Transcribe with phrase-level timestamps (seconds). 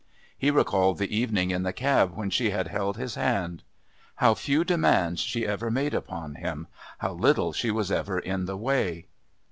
[0.35, 3.61] He recalled the evening in the cab when she had held his hand.
[4.15, 6.65] How few demands she ever made upon him;
[6.97, 9.09] how little she was ever in the way!